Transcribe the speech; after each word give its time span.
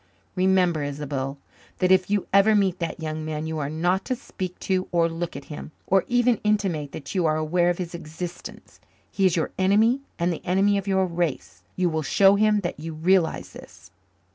Remember, 0.35 0.81
Isobel, 0.83 1.37
that 1.77 1.91
if 1.91 2.09
you 2.09 2.25
ever 2.33 2.55
meet 2.55 2.79
that 2.79 2.99
young 2.99 3.23
man 3.23 3.45
you 3.45 3.59
are 3.59 3.69
not 3.69 4.03
to 4.05 4.15
speak 4.15 4.57
to 4.61 4.87
or 4.91 5.07
look 5.07 5.35
at 5.35 5.45
him, 5.45 5.73
or 5.85 6.05
even 6.07 6.41
intimate 6.43 6.91
that 6.91 7.13
you 7.13 7.27
are 7.27 7.35
aware 7.35 7.69
of 7.69 7.77
his 7.77 7.93
existence. 7.93 8.79
He 9.11 9.27
is 9.27 9.35
your 9.35 9.51
enemy 9.59 10.01
and 10.17 10.33
the 10.33 10.43
enemy 10.43 10.79
of 10.79 10.87
your 10.87 11.05
race. 11.05 11.61
You 11.75 11.87
will 11.87 12.01
show 12.01 12.33
him 12.35 12.61
that 12.61 12.79
you 12.79 12.95
realize 12.95 13.51
this." 13.51 13.91